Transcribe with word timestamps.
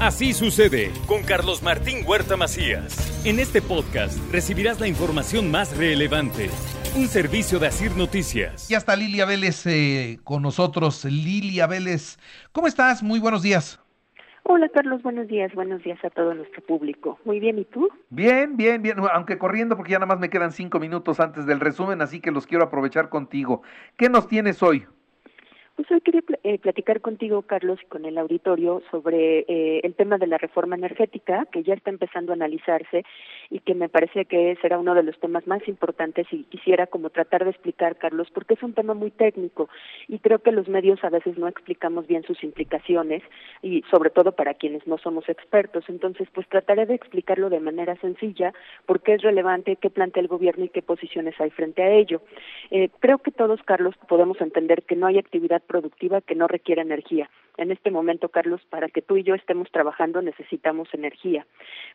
Así 0.00 0.32
sucede 0.32 0.92
con 1.08 1.24
Carlos 1.24 1.60
Martín 1.60 2.04
Huerta 2.06 2.36
Macías. 2.36 3.20
En 3.26 3.40
este 3.40 3.60
podcast 3.60 4.16
recibirás 4.30 4.78
la 4.78 4.86
información 4.86 5.50
más 5.50 5.76
relevante. 5.76 6.50
Un 6.96 7.08
servicio 7.08 7.58
de 7.58 7.66
Asir 7.66 7.96
Noticias. 7.96 8.68
Ya 8.68 8.78
está 8.78 8.94
Lilia 8.94 9.26
Vélez 9.26 9.66
eh, 9.66 10.20
con 10.22 10.42
nosotros. 10.42 11.04
Lilia 11.04 11.66
Vélez, 11.66 12.16
¿cómo 12.52 12.68
estás? 12.68 13.02
Muy 13.02 13.18
buenos 13.18 13.42
días. 13.42 13.80
Hola 14.44 14.68
Carlos, 14.68 15.02
buenos 15.02 15.26
días, 15.26 15.52
buenos 15.52 15.82
días 15.82 15.98
a 16.04 16.10
todo 16.10 16.32
nuestro 16.32 16.62
público. 16.62 17.18
Muy 17.24 17.40
bien, 17.40 17.58
¿y 17.58 17.64
tú? 17.64 17.88
Bien, 18.08 18.56
bien, 18.56 18.80
bien, 18.80 18.98
aunque 19.12 19.36
corriendo 19.36 19.76
porque 19.76 19.90
ya 19.92 19.98
nada 19.98 20.06
más 20.06 20.20
me 20.20 20.30
quedan 20.30 20.52
cinco 20.52 20.78
minutos 20.78 21.18
antes 21.18 21.44
del 21.44 21.58
resumen, 21.58 22.02
así 22.02 22.20
que 22.20 22.30
los 22.30 22.46
quiero 22.46 22.62
aprovechar 22.62 23.08
contigo. 23.08 23.62
¿Qué 23.96 24.08
nos 24.08 24.28
tienes 24.28 24.62
hoy? 24.62 24.86
Pues 25.74 25.90
hoy 25.92 26.00
quería 26.00 26.22
eh, 26.48 26.58
platicar 26.58 27.02
contigo, 27.02 27.42
Carlos, 27.42 27.78
y 27.82 27.86
con 27.88 28.06
el 28.06 28.16
auditorio 28.16 28.80
sobre 28.90 29.40
eh, 29.40 29.80
el 29.84 29.94
tema 29.94 30.16
de 30.16 30.26
la 30.26 30.38
reforma 30.38 30.76
energética, 30.76 31.46
que 31.52 31.62
ya 31.62 31.74
está 31.74 31.90
empezando 31.90 32.32
a 32.32 32.36
analizarse 32.36 33.04
y 33.50 33.60
que 33.60 33.74
me 33.74 33.90
parece 33.90 34.24
que 34.24 34.56
será 34.62 34.78
uno 34.78 34.94
de 34.94 35.02
los 35.02 35.20
temas 35.20 35.46
más 35.46 35.68
importantes 35.68 36.26
y 36.32 36.44
quisiera 36.44 36.86
como 36.86 37.10
tratar 37.10 37.44
de 37.44 37.50
explicar, 37.50 37.96
Carlos, 37.96 38.28
porque 38.32 38.54
es 38.54 38.62
un 38.62 38.72
tema 38.72 38.94
muy 38.94 39.10
técnico 39.10 39.68
y 40.08 40.20
creo 40.20 40.38
que 40.38 40.50
los 40.50 40.68
medios 40.68 41.04
a 41.04 41.10
veces 41.10 41.36
no 41.36 41.48
explicamos 41.48 42.06
bien 42.06 42.22
sus 42.22 42.42
implicaciones 42.42 43.22
y 43.60 43.82
sobre 43.90 44.08
todo 44.08 44.32
para 44.32 44.54
quienes 44.54 44.86
no 44.86 44.96
somos 44.96 45.28
expertos. 45.28 45.84
Entonces, 45.88 46.28
pues 46.32 46.48
trataré 46.48 46.86
de 46.86 46.94
explicarlo 46.94 47.50
de 47.50 47.60
manera 47.60 47.94
sencilla, 47.96 48.54
por 48.86 49.02
qué 49.02 49.16
es 49.16 49.20
relevante, 49.20 49.76
qué 49.76 49.90
plantea 49.90 50.22
el 50.22 50.28
gobierno 50.28 50.64
y 50.64 50.70
qué 50.70 50.80
posiciones 50.80 51.38
hay 51.42 51.50
frente 51.50 51.82
a 51.82 51.90
ello. 51.90 52.22
Eh, 52.70 52.88
creo 53.00 53.18
que 53.18 53.32
todos, 53.32 53.62
Carlos, 53.64 53.94
podemos 54.08 54.40
entender 54.40 54.84
que 54.84 54.96
no 54.96 55.06
hay 55.06 55.18
actividad 55.18 55.60
productiva 55.60 56.22
que 56.22 56.37
no 56.38 56.48
requiera 56.48 56.82
energía. 56.82 57.28
En 57.58 57.72
este 57.72 57.90
momento, 57.90 58.28
Carlos, 58.28 58.60
para 58.70 58.88
que 58.88 59.02
tú 59.02 59.16
y 59.16 59.24
yo 59.24 59.34
estemos 59.34 59.68
trabajando 59.72 60.22
necesitamos 60.22 60.88
energía, 60.94 61.44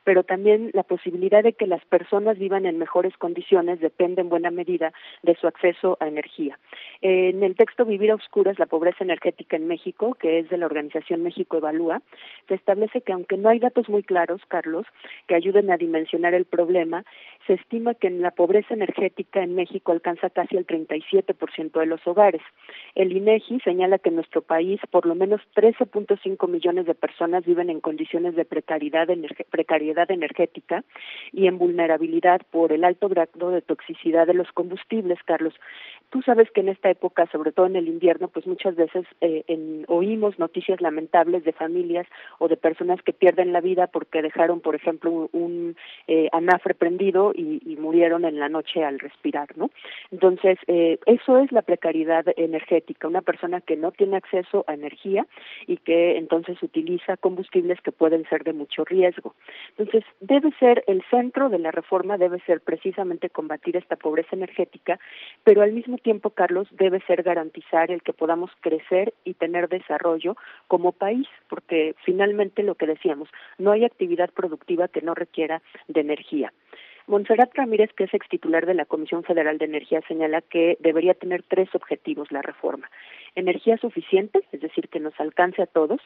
pero 0.03 0.23
también 0.23 0.71
la 0.73 0.83
posibilidad 0.83 1.41
de 1.41 1.53
que 1.53 1.67
las 1.67 1.83
personas 1.85 2.37
vivan 2.37 2.65
en 2.65 2.77
mejores 2.77 3.15
condiciones 3.15 3.79
depende 3.79 4.21
en 4.21 4.27
buena 4.27 4.51
medida 4.51 4.91
de 5.23 5.35
su 5.35 5.47
acceso 5.47 5.97
a 6.01 6.07
energía. 6.09 6.59
En 7.01 7.43
el 7.43 7.55
texto 7.55 7.85
Vivir 7.85 8.11
a 8.11 8.15
Oscuras, 8.15 8.59
la 8.59 8.65
pobreza 8.65 9.05
energética 9.05 9.55
en 9.55 9.67
México, 9.67 10.15
que 10.15 10.39
es 10.39 10.49
de 10.49 10.57
la 10.57 10.65
organización 10.65 11.23
México 11.23 11.57
Evalúa, 11.57 12.01
se 12.49 12.55
establece 12.55 12.99
que 12.99 13.13
aunque 13.13 13.37
no 13.37 13.47
hay 13.47 13.59
datos 13.59 13.87
muy 13.87 14.03
claros, 14.03 14.41
Carlos, 14.49 14.85
que 15.27 15.35
ayuden 15.35 15.71
a 15.71 15.77
dimensionar 15.77 16.33
el 16.33 16.43
problema, 16.43 17.05
se 17.47 17.53
estima 17.53 17.93
que 17.93 18.07
en 18.07 18.21
la 18.21 18.31
pobreza 18.31 18.73
energética 18.73 19.43
en 19.43 19.55
México 19.55 19.91
alcanza 19.91 20.29
casi 20.29 20.57
el 20.57 20.65
37% 20.65 21.79
de 21.79 21.85
los 21.85 22.05
hogares. 22.07 22.41
El 22.95 23.11
INEGI 23.11 23.59
señala 23.61 23.99
que 23.99 24.09
en 24.09 24.15
nuestro 24.15 24.41
país 24.41 24.79
por 24.91 25.05
lo 25.05 25.15
menos 25.15 25.41
13.5 25.55 26.47
millones 26.47 26.85
de 26.85 26.95
personas 26.95 27.45
viven 27.45 27.69
en 27.69 27.81
condiciones 27.81 28.35
de 28.35 28.45
precariedad, 28.45 29.07
precariedad 29.49 30.09
energética 30.11 30.83
y 31.31 31.47
en 31.47 31.57
vulnerabilidad 31.57 32.41
por 32.51 32.71
el 32.71 32.83
alto 32.83 33.09
grado 33.09 33.51
de 33.51 33.61
toxicidad 33.61 34.27
de 34.27 34.33
los 34.33 34.51
combustibles, 34.51 35.19
Carlos. 35.25 35.53
Tú 36.09 36.21
sabes 36.21 36.49
que 36.51 36.61
en 36.61 36.69
esta 36.69 36.89
época, 36.89 37.27
sobre 37.31 37.51
todo 37.51 37.65
en 37.65 37.75
el 37.75 37.87
invierno, 37.87 38.27
pues 38.27 38.45
muchas 38.45 38.75
veces 38.75 39.05
eh, 39.21 39.43
en, 39.47 39.85
oímos 39.87 40.37
noticias 40.39 40.79
lamentables 40.79 41.43
de 41.43 41.53
familias 41.53 42.07
o 42.39 42.47
de 42.47 42.57
personas 42.57 43.01
que 43.01 43.13
pierden 43.13 43.51
la 43.51 43.61
vida 43.61 43.87
porque 43.87 44.21
dejaron, 44.21 44.61
por 44.61 44.75
ejemplo, 44.75 45.11
un, 45.11 45.29
un 45.33 45.75
eh, 46.07 46.29
anafre 46.31 46.73
prendido 46.73 47.32
y, 47.35 47.61
y, 47.65 47.75
murieron 47.77 48.25
en 48.25 48.39
la 48.39 48.49
noche 48.49 48.83
al 48.83 48.99
respirar, 48.99 49.57
¿no? 49.57 49.69
Entonces, 50.11 50.57
eh, 50.67 50.99
eso 51.05 51.37
es 51.37 51.51
la 51.51 51.61
precariedad 51.61 52.25
energética, 52.37 53.07
una 53.07 53.21
persona 53.21 53.61
que 53.61 53.75
no 53.75 53.91
tiene 53.91 54.17
acceso 54.17 54.63
a 54.67 54.73
energía 54.73 55.25
y 55.67 55.77
que 55.77 56.17
entonces 56.17 56.61
utiliza 56.61 57.17
combustibles 57.17 57.81
que 57.81 57.91
pueden 57.91 58.27
ser 58.29 58.43
de 58.43 58.53
mucho 58.53 58.85
riesgo. 58.85 59.35
Entonces, 59.77 60.03
debe 60.19 60.51
ser 60.59 60.83
el 60.87 61.03
centro 61.09 61.49
de 61.49 61.59
la 61.59 61.71
reforma, 61.71 62.17
debe 62.17 62.39
ser 62.41 62.61
precisamente 62.61 63.29
combatir 63.29 63.77
esta 63.77 63.95
pobreza 63.95 64.35
energética, 64.35 64.99
pero 65.43 65.61
al 65.61 65.73
mismo 65.73 65.97
tiempo, 65.97 66.29
Carlos, 66.29 66.67
debe 66.71 66.99
ser 67.01 67.23
garantizar 67.23 67.91
el 67.91 68.01
que 68.01 68.13
podamos 68.13 68.51
crecer 68.61 69.13
y 69.23 69.33
tener 69.33 69.69
desarrollo 69.69 70.35
como 70.67 70.91
país, 70.91 71.27
porque 71.49 71.95
finalmente 72.05 72.63
lo 72.63 72.75
que 72.75 72.87
decíamos, 72.87 73.29
no 73.57 73.71
hay 73.71 73.85
actividad 73.85 74.29
productiva 74.31 74.87
que 74.87 75.01
no 75.01 75.13
requiera 75.13 75.61
de 75.87 76.01
energía. 76.01 76.53
Montserrat 77.07 77.53
Ramírez, 77.53 77.91
que 77.93 78.05
es 78.05 78.13
ex 78.13 78.27
titular 78.29 78.65
de 78.65 78.73
la 78.73 78.85
Comisión 78.85 79.23
Federal 79.23 79.57
de 79.57 79.65
Energía, 79.65 80.01
señala 80.07 80.41
que 80.41 80.77
debería 80.79 81.13
tener 81.13 81.43
tres 81.43 81.67
objetivos 81.75 82.31
la 82.31 82.41
reforma. 82.41 82.89
Energía 83.35 83.77
suficiente, 83.77 84.43
es 84.51 84.61
decir, 84.61 84.87
que 84.87 84.99
nos 84.99 85.19
alcance 85.19 85.61
a 85.61 85.65
todos, 85.65 85.99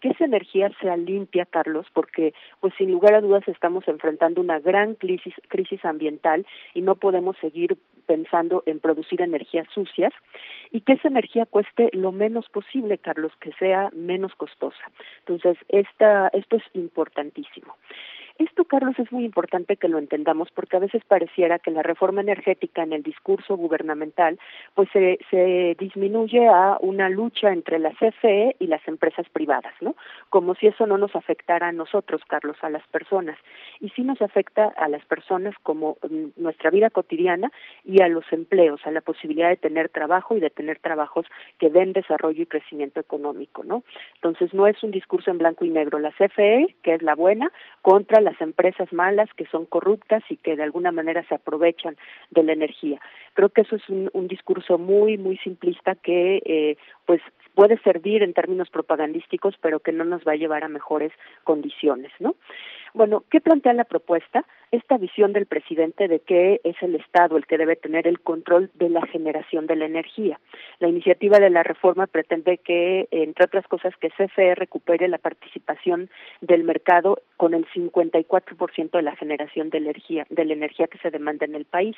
que 0.00 0.10
esa 0.10 0.24
energía 0.24 0.70
sea 0.80 0.96
limpia, 0.96 1.46
Carlos, 1.46 1.86
porque 1.94 2.34
pues 2.60 2.74
sin 2.76 2.90
lugar 2.90 3.14
a 3.14 3.20
dudas 3.20 3.46
estamos 3.48 3.88
enfrentando 3.88 4.40
una 4.40 4.58
gran 4.58 4.94
crisis, 4.94 5.34
crisis 5.48 5.82
ambiental 5.84 6.46
y 6.74 6.82
no 6.82 6.96
podemos 6.96 7.36
seguir 7.38 7.78
pensando 8.06 8.62
en 8.66 8.80
producir 8.80 9.22
energías 9.22 9.66
sucias 9.72 10.12
y 10.70 10.82
que 10.82 10.94
esa 10.94 11.08
energía 11.08 11.46
cueste 11.46 11.88
lo 11.92 12.12
menos 12.12 12.48
posible, 12.48 12.98
Carlos, 12.98 13.32
que 13.40 13.52
sea 13.54 13.90
menos 13.94 14.34
costosa. 14.34 14.90
Entonces, 15.20 15.56
esta, 15.68 16.28
esto 16.34 16.56
es 16.56 16.64
importantísimo. 16.74 17.76
Esto, 18.42 18.64
Carlos, 18.64 18.98
es 18.98 19.12
muy 19.12 19.24
importante 19.24 19.76
que 19.76 19.86
lo 19.86 19.98
entendamos 19.98 20.50
porque 20.50 20.76
a 20.76 20.80
veces 20.80 21.04
pareciera 21.04 21.60
que 21.60 21.70
la 21.70 21.84
reforma 21.84 22.22
energética 22.22 22.82
en 22.82 22.92
el 22.92 23.04
discurso 23.04 23.56
gubernamental 23.56 24.36
pues 24.74 24.88
se, 24.92 25.20
se 25.30 25.76
disminuye 25.78 26.48
a 26.48 26.76
una 26.80 27.08
lucha 27.08 27.52
entre 27.52 27.78
la 27.78 27.92
CFE 27.92 28.56
y 28.58 28.66
las 28.66 28.86
empresas 28.88 29.28
privadas, 29.28 29.74
¿no? 29.80 29.94
Como 30.28 30.56
si 30.56 30.66
eso 30.66 30.86
no 30.86 30.98
nos 30.98 31.14
afectara 31.14 31.68
a 31.68 31.72
nosotros, 31.72 32.20
Carlos, 32.26 32.56
a 32.62 32.70
las 32.70 32.84
personas. 32.88 33.38
Y 33.80 33.90
sí 33.90 34.02
nos 34.02 34.20
afecta 34.20 34.72
a 34.76 34.88
las 34.88 35.04
personas 35.04 35.54
como 35.62 35.98
nuestra 36.36 36.70
vida 36.70 36.90
cotidiana 36.90 37.52
y 37.84 38.02
a 38.02 38.08
los 38.08 38.24
empleos, 38.32 38.80
a 38.84 38.90
la 38.90 39.02
posibilidad 39.02 39.50
de 39.50 39.56
tener 39.56 39.88
trabajo 39.88 40.36
y 40.36 40.40
de 40.40 40.50
tener 40.50 40.80
trabajos 40.80 41.26
que 41.58 41.70
den 41.70 41.92
desarrollo 41.92 42.42
y 42.42 42.46
crecimiento 42.46 42.98
económico, 42.98 43.62
¿no? 43.62 43.84
Entonces 44.16 44.52
no 44.52 44.66
es 44.66 44.82
un 44.82 44.90
discurso 44.90 45.30
en 45.30 45.38
blanco 45.38 45.64
y 45.64 45.70
negro. 45.70 46.00
La 46.00 46.10
CFE, 46.10 46.74
que 46.82 46.94
es 46.94 47.02
la 47.02 47.14
buena, 47.14 47.52
contra 47.82 48.20
las 48.32 48.40
empresas 48.40 48.92
malas 48.92 49.28
que 49.36 49.46
son 49.46 49.66
corruptas 49.66 50.22
y 50.28 50.36
que 50.36 50.56
de 50.56 50.62
alguna 50.62 50.92
manera 50.92 51.22
se 51.28 51.34
aprovechan 51.34 51.96
de 52.30 52.42
la 52.42 52.52
energía. 52.52 53.00
Creo 53.34 53.50
que 53.50 53.62
eso 53.62 53.76
es 53.76 53.88
un, 53.88 54.10
un 54.12 54.28
discurso 54.28 54.78
muy, 54.78 55.18
muy 55.18 55.36
simplista 55.38 55.94
que 55.94 56.42
eh, 56.44 56.76
pues 57.06 57.20
puede 57.54 57.78
servir 57.82 58.22
en 58.22 58.32
términos 58.32 58.70
propagandísticos, 58.70 59.56
pero 59.60 59.80
que 59.80 59.92
no 59.92 60.04
nos 60.04 60.22
va 60.26 60.32
a 60.32 60.36
llevar 60.36 60.64
a 60.64 60.68
mejores 60.68 61.12
condiciones, 61.44 62.10
¿no? 62.18 62.34
Bueno, 62.94 63.24
¿qué 63.30 63.40
plantea 63.40 63.72
la 63.72 63.84
propuesta? 63.84 64.44
Esta 64.72 64.96
visión 64.96 65.34
del 65.34 65.44
presidente 65.44 66.08
de 66.08 66.20
que 66.20 66.62
es 66.64 66.76
el 66.80 66.94
Estado 66.94 67.36
el 67.36 67.44
que 67.44 67.58
debe 67.58 67.76
tener 67.76 68.06
el 68.06 68.20
control 68.20 68.70
de 68.72 68.88
la 68.88 69.06
generación 69.06 69.66
de 69.66 69.76
la 69.76 69.84
energía. 69.84 70.40
La 70.80 70.88
iniciativa 70.88 71.38
de 71.38 71.50
la 71.50 71.62
reforma 71.62 72.06
pretende 72.06 72.56
que, 72.56 73.06
entre 73.10 73.44
otras 73.44 73.66
cosas, 73.68 73.94
que 73.98 74.08
CFE 74.08 74.54
recupere 74.54 75.08
la 75.08 75.18
participación 75.18 76.08
del 76.40 76.64
mercado 76.64 77.20
con 77.36 77.52
el 77.52 77.66
54% 77.66 78.92
de 78.92 79.02
la 79.02 79.14
generación 79.14 79.68
de 79.68 79.76
energía, 79.76 80.26
de 80.30 80.46
la 80.46 80.54
energía 80.54 80.86
que 80.86 80.96
se 80.98 81.10
demanda 81.10 81.44
en 81.44 81.54
el 81.54 81.66
país. 81.66 81.96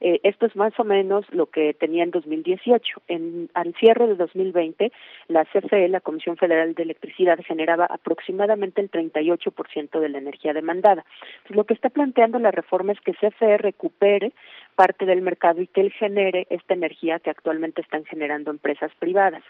Eh, 0.00 0.18
esto 0.22 0.46
es 0.46 0.56
más 0.56 0.72
o 0.80 0.84
menos 0.84 1.26
lo 1.30 1.46
que 1.46 1.74
tenía 1.74 2.02
en 2.02 2.10
2018. 2.10 3.02
En, 3.06 3.50
al 3.54 3.74
cierre 3.74 4.08
de 4.08 4.14
2020, 4.16 4.90
la 5.28 5.44
CFE, 5.44 5.88
la 5.88 6.00
Comisión 6.00 6.36
Federal 6.36 6.74
de 6.74 6.82
Electricidad, 6.82 7.38
generaba 7.46 7.84
aproximadamente 7.84 8.80
el 8.80 8.90
38% 8.90 10.00
de 10.00 10.08
la 10.08 10.18
energía 10.18 10.54
demandada. 10.54 11.04
Entonces, 11.42 11.56
lo 11.56 11.64
que 11.64 11.74
está 11.74 11.90
planteando 12.00 12.38
la 12.38 12.50
reforma 12.50 12.92
es 12.92 13.00
que 13.00 13.12
CFE 13.12 13.58
recupere 13.58 14.32
parte 14.74 15.04
del 15.04 15.20
mercado 15.20 15.60
y 15.60 15.66
que 15.66 15.82
él 15.82 15.92
genere 15.92 16.46
esta 16.48 16.72
energía 16.72 17.18
que 17.18 17.28
actualmente 17.28 17.82
están 17.82 18.06
generando 18.06 18.50
empresas 18.50 18.90
privadas. 18.98 19.42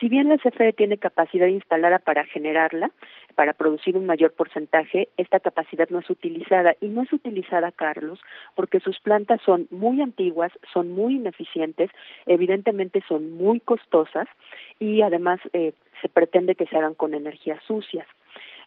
Si 0.00 0.08
bien 0.08 0.30
la 0.30 0.38
CFE 0.38 0.72
tiene 0.72 0.96
capacidad 0.96 1.46
instalada 1.46 1.98
para 1.98 2.24
generarla, 2.24 2.90
para 3.34 3.52
producir 3.52 3.98
un 3.98 4.06
mayor 4.06 4.32
porcentaje, 4.32 5.10
esta 5.18 5.40
capacidad 5.40 5.90
no 5.90 5.98
es 5.98 6.08
utilizada. 6.08 6.74
Y 6.80 6.88
no 6.88 7.02
es 7.02 7.12
utilizada, 7.12 7.70
Carlos, 7.70 8.18
porque 8.54 8.80
sus 8.80 8.98
plantas 9.00 9.42
son 9.44 9.68
muy 9.70 10.00
antiguas, 10.00 10.52
son 10.72 10.92
muy 10.92 11.16
ineficientes, 11.16 11.90
evidentemente 12.24 13.04
son 13.06 13.32
muy 13.32 13.60
costosas 13.60 14.26
y 14.78 15.02
además 15.02 15.38
eh, 15.52 15.74
se 16.00 16.08
pretende 16.08 16.54
que 16.54 16.64
se 16.64 16.78
hagan 16.78 16.94
con 16.94 17.12
energías 17.12 17.62
sucias. 17.64 18.06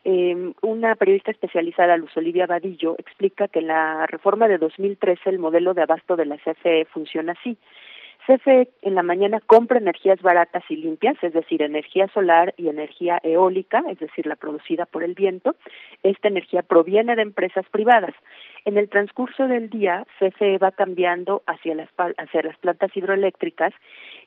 Eh, 0.03 0.53
una 0.62 0.95
periodista 0.95 1.31
especializada, 1.31 1.98
Luz 1.98 2.15
Olivia 2.18 2.48
Vadillo, 2.48 2.95
explica 2.98 3.48
que 3.48 3.62
la 3.62 4.07
reforma 4.07 4.48
de 4.48 4.57
2013 4.57 5.30
el 5.30 5.39
modelo 5.39 5.74
de 5.74 5.83
abasto 5.83 6.15
de 6.15 6.25
la 6.25 6.38
CFE 6.38 6.86
funciona 6.86 7.33
así. 7.33 7.57
CFE 8.25 8.69
en 8.83 8.95
la 8.95 9.01
mañana 9.01 9.39
compra 9.39 9.80
energías 9.80 10.21
baratas 10.21 10.63
y 10.69 10.75
limpias, 10.75 11.18
es 11.24 11.33
decir, 11.33 11.62
energía 11.63 12.07
solar 12.13 12.53
y 12.56 12.68
energía 12.68 13.19
eólica, 13.24 13.83
es 13.89 14.00
decir, 14.00 14.27
la 14.27 14.36
producida 14.36 14.86
por 14.86 15.03
el 15.03 15.15
viento. 15.15 15.56
Esta 16.04 16.27
energía 16.27 16.62
proviene 16.62 17.15
de 17.15 17.24
empresas 17.24 17.65
privadas. 17.69 18.13
En 18.65 18.77
el 18.77 18.89
transcurso 18.89 19.47
del 19.47 19.69
día, 19.69 20.06
CFE 20.19 20.59
va 20.59 20.71
cambiando 20.71 21.42
hacia 21.47 21.74
las, 21.74 21.89
hacia 21.97 22.44
las 22.44 22.57
plantas 22.57 22.95
hidroeléctricas 22.95 23.74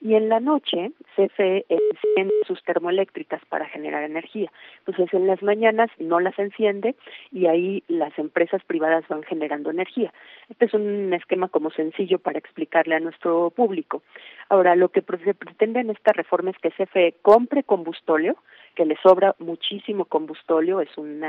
y 0.04 0.16
en 0.16 0.28
la 0.28 0.38
noche 0.38 0.92
CFE 1.16 1.64
enciende 1.66 2.34
sus 2.46 2.62
termoeléctricas 2.62 3.42
para 3.46 3.66
generar 3.66 4.04
energía. 4.04 4.52
Entonces, 4.80 5.12
en 5.14 5.26
las 5.26 5.42
mañanas 5.42 5.90
no 5.98 6.20
las 6.20 6.38
enciende 6.38 6.94
y 7.32 7.46
ahí 7.46 7.82
las 7.88 8.16
empresas 8.18 8.62
privadas 8.64 9.08
van 9.08 9.22
generando 9.22 9.70
energía. 9.70 10.12
Este 10.50 10.66
es 10.66 10.74
un 10.74 11.14
esquema 11.14 11.48
como 11.48 11.70
sencillo 11.70 12.18
para 12.18 12.38
explicarle 12.38 12.96
a 12.96 13.00
nuestro 13.00 13.48
público. 13.50 14.02
Ahora, 14.50 14.76
lo 14.76 14.90
que 14.90 15.02
se 15.24 15.32
pretende 15.32 15.80
en 15.80 15.88
esta 15.88 16.12
reforma 16.12 16.50
es 16.50 16.58
que 16.58 16.70
CFE 16.70 17.14
compre 17.22 17.62
combustóleo, 17.62 18.36
que 18.74 18.84
le 18.84 18.96
sobra 19.02 19.34
muchísimo 19.38 20.04
combustóleo, 20.04 20.80
es 20.80 20.96
un 20.96 21.22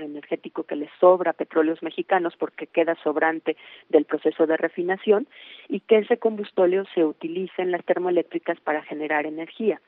energético 0.00 0.64
que 0.64 0.76
le 0.76 0.88
sobra 1.00 1.32
petróleos 1.32 1.82
mexicanos 1.82 2.34
porque 2.38 2.66
queda 2.66 2.94
sobrante 3.02 3.56
del 3.88 4.04
proceso 4.04 4.46
de 4.46 4.56
refinación 4.56 5.26
y 5.68 5.80
que 5.80 5.98
ese 5.98 6.18
combustóleo 6.18 6.84
se 6.94 7.04
utilice 7.04 7.62
en 7.62 7.70
las 7.70 7.84
termoeléctricas 7.84 8.60
para 8.60 8.82
generar 8.82 9.26
energía. 9.26 9.80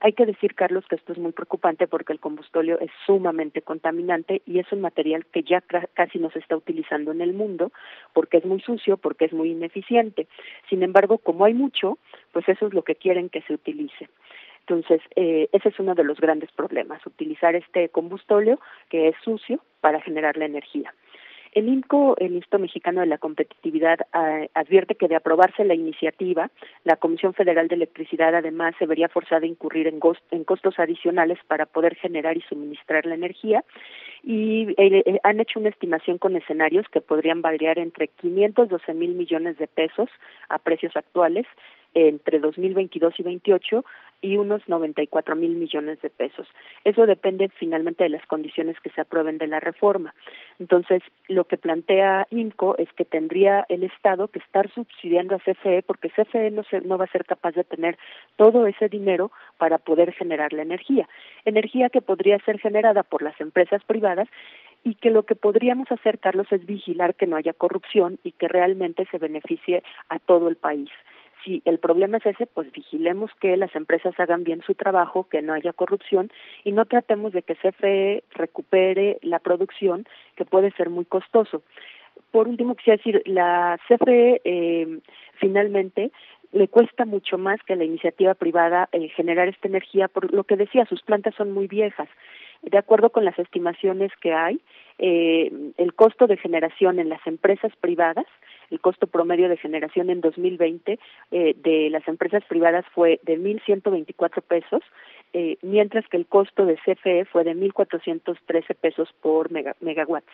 Hay 0.00 0.12
que 0.12 0.26
decir, 0.26 0.54
Carlos, 0.54 0.84
que 0.86 0.96
esto 0.96 1.12
es 1.12 1.18
muy 1.18 1.32
preocupante 1.32 1.86
porque 1.86 2.12
el 2.12 2.20
combustóleo 2.20 2.78
es 2.78 2.90
sumamente 3.06 3.62
contaminante 3.62 4.42
y 4.44 4.58
es 4.58 4.70
un 4.70 4.82
material 4.82 5.24
que 5.24 5.42
ya 5.42 5.62
casi 5.62 6.18
no 6.18 6.30
se 6.30 6.40
está 6.40 6.56
utilizando 6.56 7.12
en 7.12 7.22
el 7.22 7.32
mundo 7.32 7.72
porque 8.12 8.38
es 8.38 8.44
muy 8.44 8.60
sucio, 8.60 8.98
porque 8.98 9.26
es 9.26 9.32
muy 9.32 9.52
ineficiente. 9.52 10.26
Sin 10.68 10.82
embargo, 10.82 11.18
como 11.18 11.46
hay 11.46 11.54
mucho, 11.54 11.98
pues 12.32 12.46
eso 12.48 12.66
es 12.66 12.74
lo 12.74 12.82
que 12.82 12.96
quieren 12.96 13.30
que 13.30 13.40
se 13.42 13.54
utilice. 13.54 14.08
Entonces, 14.66 15.02
eh, 15.14 15.48
ese 15.52 15.68
es 15.68 15.78
uno 15.78 15.94
de 15.94 16.04
los 16.04 16.18
grandes 16.18 16.50
problemas, 16.52 17.04
utilizar 17.06 17.54
este 17.54 17.90
combustóleo 17.90 18.58
que 18.88 19.08
es 19.08 19.16
sucio 19.22 19.60
para 19.80 20.00
generar 20.00 20.38
la 20.38 20.46
energía. 20.46 20.94
El 21.52 21.68
INCO, 21.68 22.16
el 22.18 22.32
Instituto 22.32 22.58
Mexicano 22.58 23.00
de 23.00 23.06
la 23.06 23.18
Competitividad, 23.18 24.00
eh, 24.12 24.48
advierte 24.54 24.96
que 24.96 25.06
de 25.06 25.14
aprobarse 25.14 25.64
la 25.64 25.74
iniciativa, 25.74 26.50
la 26.82 26.96
Comisión 26.96 27.32
Federal 27.32 27.68
de 27.68 27.76
Electricidad 27.76 28.34
además 28.34 28.74
se 28.78 28.86
vería 28.86 29.08
forzada 29.08 29.42
a 29.44 29.48
incurrir 29.48 29.86
en, 29.86 30.00
en 30.32 30.44
costos 30.44 30.78
adicionales 30.78 31.38
para 31.46 31.66
poder 31.66 31.94
generar 31.94 32.36
y 32.36 32.40
suministrar 32.40 33.06
la 33.06 33.14
energía 33.14 33.64
y 34.24 34.70
eh, 34.78 35.02
eh, 35.06 35.20
han 35.22 35.38
hecho 35.38 35.60
una 35.60 35.68
estimación 35.68 36.18
con 36.18 36.34
escenarios 36.34 36.88
que 36.88 37.00
podrían 37.00 37.40
variar 37.40 37.78
entre 37.78 38.08
512 38.08 38.94
mil 38.94 39.14
millones 39.14 39.56
de 39.58 39.68
pesos 39.68 40.08
a 40.48 40.58
precios 40.58 40.96
actuales 40.96 41.46
entre 41.94 42.40
2022 42.40 43.14
y 43.18 43.22
28 43.22 43.84
y 44.24 44.38
unos 44.38 44.66
94 44.66 45.36
mil 45.36 45.54
millones 45.54 46.00
de 46.00 46.08
pesos. 46.08 46.48
Eso 46.82 47.04
depende 47.04 47.50
finalmente 47.58 48.04
de 48.04 48.08
las 48.08 48.24
condiciones 48.24 48.80
que 48.80 48.88
se 48.88 49.02
aprueben 49.02 49.36
de 49.36 49.46
la 49.46 49.60
reforma. 49.60 50.14
Entonces, 50.58 51.02
lo 51.28 51.44
que 51.44 51.58
plantea 51.58 52.26
INCO 52.30 52.74
es 52.78 52.90
que 52.94 53.04
tendría 53.04 53.66
el 53.68 53.82
Estado 53.84 54.28
que 54.28 54.38
estar 54.38 54.70
subsidiando 54.72 55.34
a 55.34 55.40
CFE 55.40 55.82
porque 55.82 56.08
CFE 56.08 56.50
no, 56.52 56.62
no 56.84 56.96
va 56.96 57.04
a 57.04 57.12
ser 57.12 57.26
capaz 57.26 57.52
de 57.52 57.64
tener 57.64 57.98
todo 58.36 58.66
ese 58.66 58.88
dinero 58.88 59.30
para 59.58 59.76
poder 59.76 60.14
generar 60.14 60.54
la 60.54 60.62
energía. 60.62 61.06
Energía 61.44 61.90
que 61.90 62.00
podría 62.00 62.38
ser 62.46 62.58
generada 62.58 63.02
por 63.02 63.20
las 63.20 63.38
empresas 63.42 63.84
privadas 63.84 64.28
y 64.84 64.94
que 64.94 65.10
lo 65.10 65.24
que 65.24 65.34
podríamos 65.34 65.92
hacer, 65.92 66.18
Carlos, 66.18 66.46
es 66.50 66.64
vigilar 66.64 67.14
que 67.14 67.26
no 67.26 67.36
haya 67.36 67.52
corrupción 67.52 68.18
y 68.24 68.32
que 68.32 68.48
realmente 68.48 69.06
se 69.10 69.18
beneficie 69.18 69.82
a 70.08 70.18
todo 70.18 70.48
el 70.48 70.56
país 70.56 70.88
si 71.44 71.62
el 71.64 71.78
problema 71.78 72.18
es 72.18 72.26
ese, 72.26 72.46
pues 72.46 72.72
vigilemos 72.72 73.30
que 73.40 73.56
las 73.56 73.74
empresas 73.76 74.18
hagan 74.18 74.44
bien 74.44 74.62
su 74.62 74.74
trabajo, 74.74 75.28
que 75.28 75.42
no 75.42 75.52
haya 75.52 75.72
corrupción 75.72 76.30
y 76.64 76.72
no 76.72 76.86
tratemos 76.86 77.32
de 77.32 77.42
que 77.42 77.54
CFE 77.54 78.24
recupere 78.30 79.18
la 79.22 79.38
producción, 79.38 80.06
que 80.36 80.44
puede 80.44 80.70
ser 80.72 80.90
muy 80.90 81.04
costoso. 81.04 81.62
Por 82.30 82.48
último, 82.48 82.74
quisiera 82.74 82.96
decir, 82.96 83.22
la 83.26 83.78
CFE 83.88 84.40
eh, 84.44 84.98
finalmente 85.34 86.10
le 86.52 86.68
cuesta 86.68 87.04
mucho 87.04 87.36
más 87.36 87.60
que 87.66 87.74
la 87.74 87.84
iniciativa 87.84 88.34
privada 88.34 88.88
eh, 88.92 89.08
generar 89.08 89.48
esta 89.48 89.66
energía, 89.66 90.06
por 90.08 90.32
lo 90.32 90.44
que 90.44 90.56
decía, 90.56 90.86
sus 90.86 91.02
plantas 91.02 91.34
son 91.34 91.50
muy 91.52 91.66
viejas. 91.66 92.08
De 92.62 92.78
acuerdo 92.78 93.10
con 93.10 93.24
las 93.24 93.38
estimaciones 93.38 94.12
que 94.20 94.32
hay, 94.32 94.60
eh, 94.98 95.50
el 95.76 95.94
costo 95.94 96.26
de 96.26 96.36
generación 96.36 96.98
en 96.98 97.08
las 97.08 97.26
empresas 97.26 97.72
privadas 97.80 98.26
el 98.70 98.80
costo 98.80 99.06
promedio 99.06 99.48
de 99.48 99.56
generación 99.56 100.10
en 100.10 100.20
2020 100.20 100.98
eh, 101.30 101.54
de 101.56 101.90
las 101.90 102.06
empresas 102.08 102.42
privadas 102.48 102.84
fue 102.94 103.20
de 103.22 103.38
1.124 103.38 104.42
pesos, 104.42 104.82
eh, 105.32 105.56
mientras 105.62 106.06
que 106.08 106.16
el 106.16 106.26
costo 106.26 106.66
de 106.66 106.76
CFE 106.76 107.24
fue 107.26 107.44
de 107.44 107.54
1.413 107.54 108.74
pesos 108.74 109.08
por 109.20 109.50
megawatts. 109.50 110.32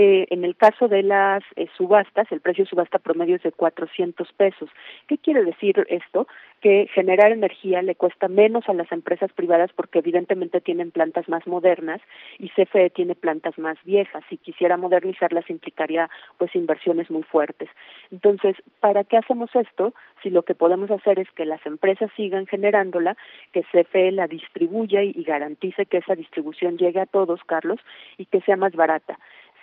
Eh, 0.00 0.28
en 0.30 0.44
el 0.44 0.54
caso 0.54 0.86
de 0.86 1.02
las 1.02 1.42
subastas, 1.76 2.30
el 2.30 2.40
precio 2.40 2.62
de 2.62 2.70
subasta 2.70 3.00
promedio 3.00 3.34
es 3.34 3.42
de 3.42 3.50
400 3.50 4.32
pesos. 4.34 4.70
¿Qué 5.08 5.18
quiere 5.18 5.42
decir 5.42 5.84
esto? 5.88 6.28
Que 6.60 6.88
generar 6.94 7.32
energía 7.32 7.82
le 7.82 7.96
cuesta 7.96 8.28
menos 8.28 8.68
a 8.68 8.74
las 8.74 8.92
empresas 8.92 9.32
privadas 9.32 9.72
porque 9.74 9.98
evidentemente 9.98 10.60
tienen 10.60 10.92
plantas 10.92 11.28
más 11.28 11.44
modernas 11.48 12.00
y 12.38 12.48
CFE 12.50 12.90
tiene 12.90 13.16
plantas 13.16 13.58
más 13.58 13.76
viejas. 13.82 14.22
Si 14.30 14.36
quisiera 14.36 14.76
modernizarlas 14.76 15.50
implicaría 15.50 16.08
pues 16.36 16.54
inversiones 16.54 17.10
muy 17.10 17.24
fuertes. 17.24 17.68
Entonces, 18.12 18.54
¿para 18.78 19.02
qué 19.02 19.16
hacemos 19.16 19.50
esto? 19.56 19.94
Si 20.22 20.30
lo 20.30 20.44
que 20.44 20.54
podemos 20.54 20.92
hacer 20.92 21.18
es 21.18 21.28
que 21.32 21.44
las 21.44 21.64
empresas 21.66 22.08
sigan 22.16 22.46
generándola, 22.46 23.16
que 23.52 23.64
CFE 23.64 24.12
la 24.12 24.28
distribuya 24.28 25.02
y, 25.02 25.24
garantice 25.24 25.86
que 25.86 25.98
esa 25.98 26.14
distribución 26.14 26.78
llegue 26.78 27.00
a 27.00 27.06
todos, 27.06 27.42
Carlos, 27.44 27.80
y 28.16 28.26
que 28.26 28.40
sea 28.42 28.56
más 28.56 28.72
barata. 28.74 29.18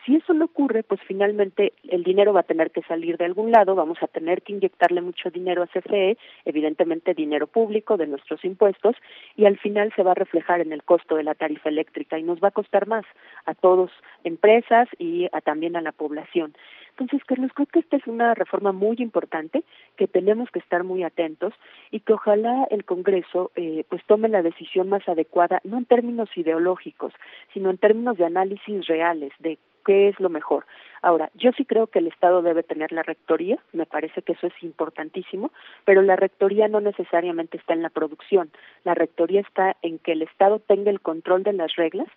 Si 0.06 0.16
eso 0.16 0.34
no 0.34 0.46
ocurre, 0.46 0.84
pues 0.84 1.02
finalmente 1.08 1.74
el 1.90 2.04
dinero 2.04 2.32
va 2.32 2.42
a 2.42 2.44
tener 2.44 2.70
que 2.70 2.84
salir 2.84 3.18
de 3.18 3.26
algún 3.26 3.52
lado, 3.52 3.74
vamos 3.74 3.98
a 4.04 4.08
tener 4.08 4.44
que 4.44 4.54
inyectarle 4.54 5.02
mucho 5.02 5.32
dinero 5.32 5.64
a 5.64 5.68
CFE, 5.68 6.18
evidentemente 6.46 7.16
dinero 7.16 7.48
público 7.48 7.98
de 7.98 8.06
nuestros 8.06 8.46
impuestos, 8.46 8.96
y 9.36 9.46
al 9.46 9.58
final 9.58 9.92
se 9.96 10.04
va 10.04 10.12
a 10.12 10.16
reflejar 10.16 10.62
en 10.62 10.72
el 10.74 10.84
costo 10.84 11.16
de 11.16 11.24
la 11.24 11.34
tarifa 11.34 11.70
eléctrica 11.70 12.20
y 12.20 12.24
nos 12.24 12.40
va 12.40 12.50
a 12.50 12.52
costar 12.52 12.88
más 12.88 13.04
a 13.46 13.56
todos, 13.56 13.90
empresas 14.24 14.88
y 15.00 15.26
a, 15.32 15.42
también 15.42 15.76
a 15.76 15.82
la 15.82 15.92
población. 15.92 16.54
Entonces, 16.92 17.26
Carlos, 17.26 17.52
creo 17.54 17.66
que 17.66 17.80
esta 17.80 17.98
es 17.98 18.08
una 18.08 18.36
reforma 18.36 18.72
muy 18.72 18.98
importante 19.00 19.64
que 19.98 20.08
tenemos 20.08 20.50
que 20.52 20.60
estar 20.60 20.84
muy 20.84 21.04
atentos 21.04 21.54
y 21.92 22.00
que 22.00 22.14
ojalá 22.14 22.68
el 22.70 22.86
Congreso 22.86 23.52
eh, 23.56 23.84
pues 23.90 24.02
tome 24.06 24.30
la 24.30 24.44
decisión 24.44 24.88
más 24.88 25.08
adecuada, 25.10 25.60
no 25.64 25.78
en 25.78 25.86
términos 25.86 26.30
ideológicos, 26.36 27.12
sino 27.54 27.70
en 27.70 27.80
términos 27.80 28.18
de 28.18 28.26
análisis 28.26 28.88
reales 28.88 29.34
de 29.40 29.58
qué 29.86 30.10
es 30.10 30.20
lo 30.20 30.30
mejor. 30.30 30.66
Ahora, 31.02 31.30
yo 31.36 31.52
sí 31.52 31.66
creo 31.66 31.88
que 31.88 32.00
el 32.00 32.08
Estado 32.08 32.42
debe 32.42 32.64
tener 32.64 32.92
la 32.92 33.04
rectoría, 33.04 33.60
me 33.74 33.86
parece 33.86 34.22
que 34.24 34.34
eso 34.34 34.48
es 34.48 34.64
importantísimo, 34.64 35.52
pero 35.86 36.02
la 36.02 36.16
rectoría 36.16 36.68
no 36.68 36.82
necesariamente 36.82 37.58
está 37.58 37.74
en 37.74 37.84
la 37.84 37.90
producción, 37.90 38.50
la 38.84 38.96
rectoría 38.96 39.42
está 39.42 39.78
en 39.84 40.00
que 40.00 40.14
el 40.14 40.24
Estado 40.24 40.60
tenga 40.60 40.90
el 40.90 41.02
control 41.02 41.44
de 41.44 41.54
las 41.54 41.76
reglas 41.76 42.08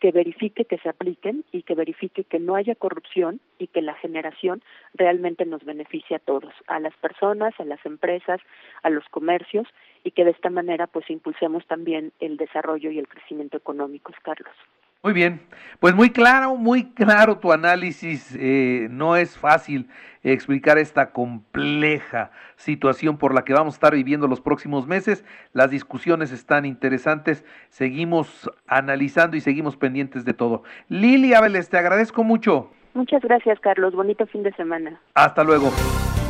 que 0.00 0.12
verifique 0.12 0.64
que 0.64 0.78
se 0.78 0.88
apliquen 0.88 1.44
y 1.52 1.62
que 1.62 1.74
verifique 1.74 2.24
que 2.24 2.38
no 2.38 2.56
haya 2.56 2.74
corrupción 2.74 3.38
y 3.58 3.66
que 3.66 3.82
la 3.82 3.94
generación 3.94 4.62
realmente 4.94 5.44
nos 5.44 5.62
beneficie 5.62 6.16
a 6.16 6.20
todos, 6.20 6.54
a 6.66 6.80
las 6.80 6.96
personas, 6.96 7.52
a 7.60 7.64
las 7.64 7.84
empresas, 7.84 8.40
a 8.82 8.88
los 8.88 9.04
comercios 9.10 9.68
y 10.02 10.12
que 10.12 10.24
de 10.24 10.30
esta 10.30 10.48
manera 10.48 10.86
pues 10.86 11.08
impulsemos 11.10 11.66
también 11.66 12.12
el 12.18 12.38
desarrollo 12.38 12.90
y 12.90 12.98
el 12.98 13.08
crecimiento 13.08 13.58
económico, 13.58 14.12
Carlos. 14.22 14.56
Muy 15.02 15.14
bien, 15.14 15.40
pues 15.78 15.94
muy 15.94 16.10
claro, 16.10 16.56
muy 16.56 16.90
claro 16.90 17.38
tu 17.38 17.52
análisis. 17.52 18.36
Eh, 18.38 18.88
no 18.90 19.16
es 19.16 19.38
fácil 19.38 19.88
explicar 20.22 20.76
esta 20.76 21.12
compleja 21.12 22.30
situación 22.56 23.16
por 23.16 23.34
la 23.34 23.44
que 23.44 23.54
vamos 23.54 23.74
a 23.74 23.76
estar 23.76 23.94
viviendo 23.94 24.28
los 24.28 24.42
próximos 24.42 24.86
meses. 24.86 25.24
Las 25.54 25.70
discusiones 25.70 26.32
están 26.32 26.66
interesantes, 26.66 27.46
seguimos 27.70 28.50
analizando 28.66 29.38
y 29.38 29.40
seguimos 29.40 29.76
pendientes 29.76 30.26
de 30.26 30.34
todo. 30.34 30.64
Lili 30.90 31.32
Ábeles, 31.32 31.70
te 31.70 31.78
agradezco 31.78 32.22
mucho. 32.22 32.70
Muchas 32.92 33.22
gracias, 33.22 33.58
Carlos. 33.60 33.94
Bonito 33.94 34.26
fin 34.26 34.42
de 34.42 34.52
semana. 34.52 35.00
Hasta 35.14 35.44
luego. 35.44 35.72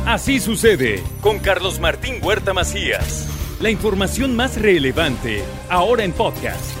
Así 0.05 0.39
sucede 0.39 1.03
con 1.21 1.39
Carlos 1.39 1.79
Martín 1.79 2.15
Huerta 2.23 2.53
Macías. 2.53 3.27
La 3.61 3.69
información 3.69 4.35
más 4.35 4.59
relevante, 4.59 5.43
ahora 5.69 6.03
en 6.03 6.13
podcast. 6.13 6.80